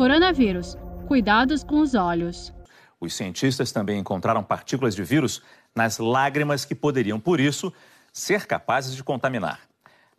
[0.00, 0.78] Coronavírus.
[1.06, 2.54] Cuidados com os olhos.
[2.98, 5.42] Os cientistas também encontraram partículas de vírus
[5.76, 7.70] nas lágrimas que poderiam, por isso,
[8.10, 9.60] ser capazes de contaminar.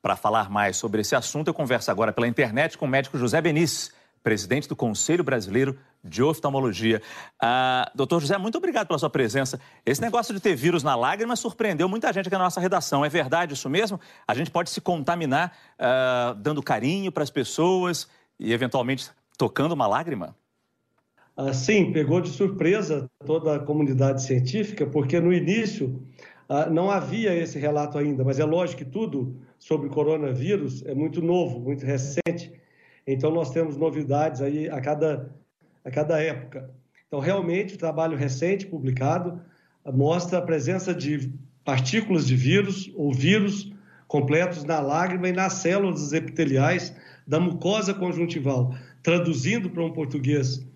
[0.00, 3.38] Para falar mais sobre esse assunto, eu converso agora pela internet com o médico José
[3.42, 3.92] Benício,
[4.22, 7.02] presidente do Conselho Brasileiro de Oftalmologia.
[7.38, 9.60] Ah, doutor José, muito obrigado pela sua presença.
[9.84, 13.04] Esse negócio de ter vírus na lágrima surpreendeu muita gente aqui na nossa redação.
[13.04, 14.00] É verdade isso mesmo?
[14.26, 18.08] A gente pode se contaminar ah, dando carinho para as pessoas
[18.40, 20.36] e, eventualmente, tocando uma lágrima?
[21.36, 26.02] Ah, sim, pegou de surpresa toda a comunidade científica, porque no início
[26.48, 31.20] ah, não havia esse relato ainda, mas é lógico que tudo sobre coronavírus é muito
[31.20, 32.52] novo, muito recente.
[33.06, 35.30] Então, nós temos novidades aí a cada,
[35.84, 36.70] a cada época.
[37.06, 39.40] Então, realmente, o trabalho recente publicado
[39.92, 41.32] mostra a presença de
[41.64, 43.72] partículas de vírus ou vírus
[44.08, 46.96] completos na lágrima e nas células epiteliais
[47.26, 48.74] da mucosa conjuntival.
[49.06, 50.66] Traduzindo para um português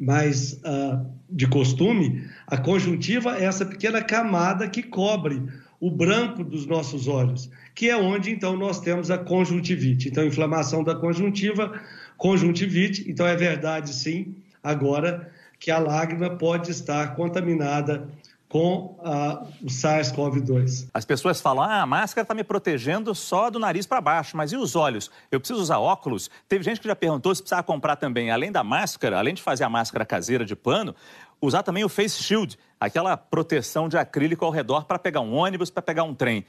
[0.00, 5.42] mais uh, de costume, a conjuntiva é essa pequena camada que cobre
[5.80, 10.08] o branco dos nossos olhos, que é onde então nós temos a conjuntivite.
[10.08, 11.80] Então, inflamação da conjuntiva,
[12.16, 13.10] conjuntivite.
[13.10, 18.08] Então, é verdade sim, agora que a lágrima pode estar contaminada
[18.48, 20.88] com uh, o SARS-CoV-2.
[20.94, 24.52] As pessoas falam: ah, a máscara está me protegendo só do nariz para baixo, mas
[24.52, 25.10] e os olhos?
[25.30, 26.30] Eu preciso usar óculos?
[26.48, 29.64] Teve gente que já perguntou se precisava comprar também, além da máscara, além de fazer
[29.64, 30.94] a máscara caseira de pano,
[31.40, 35.70] usar também o face shield, aquela proteção de acrílico ao redor para pegar um ônibus,
[35.70, 36.44] para pegar um trem.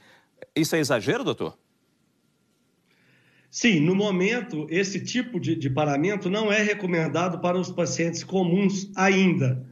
[0.54, 1.58] Isso é exagero, doutor?
[3.50, 8.90] Sim, no momento, esse tipo de, de paramento não é recomendado para os pacientes comuns
[8.94, 9.66] ainda.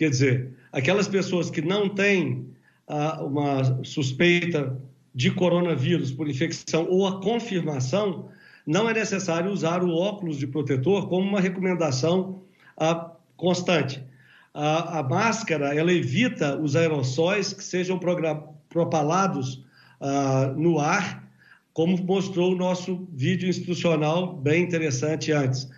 [0.00, 2.48] Quer dizer, aquelas pessoas que não têm
[2.88, 4.80] ah, uma suspeita
[5.14, 8.30] de coronavírus por infecção ou a confirmação,
[8.66, 12.40] não é necessário usar o óculos de protetor como uma recomendação
[12.78, 14.02] ah, constante.
[14.54, 18.00] A, a, máscara ela evita os aerossóis que sejam
[18.70, 19.62] propalados
[20.00, 21.28] ah, no ar,
[21.74, 25.68] como mostrou o nosso vídeo institucional bem interessante antes.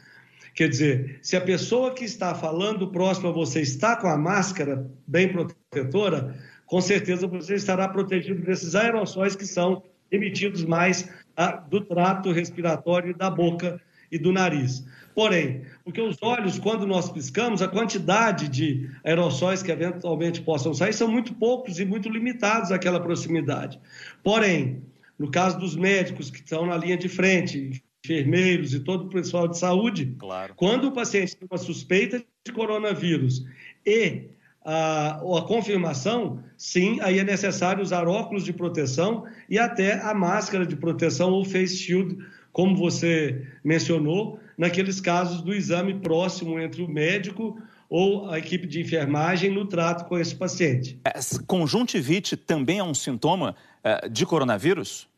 [0.54, 4.90] Quer dizer, se a pessoa que está falando próximo a você está com a máscara
[5.06, 6.36] bem protetora,
[6.66, 13.16] com certeza você estará protegido desses aerossóis que são emitidos mais ah, do trato respiratório
[13.16, 13.80] da boca
[14.10, 14.84] e do nariz.
[15.14, 20.92] Porém, porque os olhos, quando nós piscamos, a quantidade de aerossóis que eventualmente possam sair
[20.92, 23.80] são muito poucos e muito limitados àquela proximidade.
[24.22, 24.82] Porém,
[25.18, 29.46] no caso dos médicos que estão na linha de frente, enfermeiros e todo o pessoal
[29.46, 30.54] de saúde, claro.
[30.56, 33.44] quando o paciente tem uma suspeita de coronavírus
[33.86, 34.24] e
[34.64, 40.66] a, a confirmação, sim, aí é necessário usar óculos de proteção e até a máscara
[40.66, 42.16] de proteção ou face shield,
[42.52, 47.56] como você mencionou, naqueles casos do exame próximo entre o médico
[47.88, 50.98] ou a equipe de enfermagem no trato com esse paciente.
[51.46, 55.08] Conjuntivite também é um sintoma uh, de coronavírus?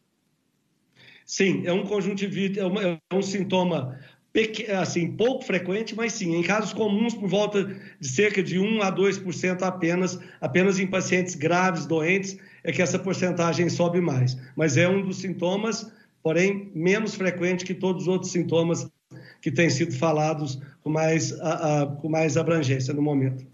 [1.24, 3.98] Sim, é um conjuntivite, é, uma, é um sintoma
[4.80, 7.64] assim, pouco frequente, mas sim, em casos comuns, por volta
[8.00, 12.98] de cerca de 1 a 2% apenas, apenas em pacientes graves, doentes, é que essa
[12.98, 14.36] porcentagem sobe mais.
[14.56, 15.90] Mas é um dos sintomas,
[16.20, 18.90] porém, menos frequente que todos os outros sintomas
[19.40, 23.46] que têm sido falados com mais, a, a, com mais abrangência no momento.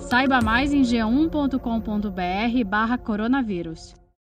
[0.00, 3.94] Saiba mais em g1.com.br barra coronavírus.